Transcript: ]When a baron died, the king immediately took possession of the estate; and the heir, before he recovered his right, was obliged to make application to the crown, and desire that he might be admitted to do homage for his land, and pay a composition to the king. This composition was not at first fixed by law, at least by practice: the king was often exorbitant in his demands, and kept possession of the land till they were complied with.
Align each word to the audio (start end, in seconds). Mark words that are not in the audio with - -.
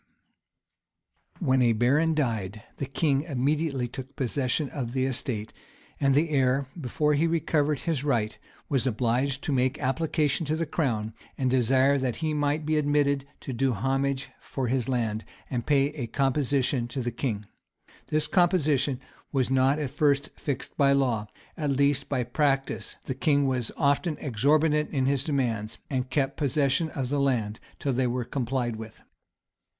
]When 1.47 1.61
a 1.61 1.73
baron 1.73 2.15
died, 2.15 2.63
the 2.77 2.87
king 2.87 3.21
immediately 3.21 3.87
took 3.87 4.15
possession 4.15 4.67
of 4.71 4.93
the 4.93 5.05
estate; 5.05 5.53
and 5.99 6.15
the 6.15 6.31
heir, 6.31 6.67
before 6.75 7.13
he 7.13 7.27
recovered 7.27 7.81
his 7.81 8.03
right, 8.03 8.35
was 8.67 8.87
obliged 8.87 9.43
to 9.43 9.51
make 9.51 9.77
application 9.77 10.43
to 10.47 10.55
the 10.55 10.65
crown, 10.65 11.13
and 11.37 11.51
desire 11.51 11.99
that 11.99 12.15
he 12.15 12.33
might 12.33 12.65
be 12.65 12.77
admitted 12.77 13.27
to 13.41 13.53
do 13.53 13.73
homage 13.73 14.29
for 14.41 14.69
his 14.69 14.89
land, 14.89 15.23
and 15.51 15.67
pay 15.67 15.89
a 15.91 16.07
composition 16.07 16.87
to 16.87 17.01
the 17.03 17.11
king. 17.11 17.45
This 18.07 18.25
composition 18.25 18.99
was 19.31 19.51
not 19.51 19.77
at 19.77 19.91
first 19.91 20.29
fixed 20.29 20.75
by 20.77 20.93
law, 20.93 21.27
at 21.55 21.69
least 21.69 22.09
by 22.09 22.23
practice: 22.23 22.95
the 23.05 23.13
king 23.13 23.45
was 23.45 23.71
often 23.77 24.17
exorbitant 24.17 24.89
in 24.89 25.05
his 25.05 25.23
demands, 25.23 25.77
and 25.91 26.09
kept 26.09 26.37
possession 26.37 26.89
of 26.89 27.09
the 27.09 27.19
land 27.19 27.59
till 27.77 27.93
they 27.93 28.07
were 28.07 28.25
complied 28.25 28.77
with. 28.77 29.03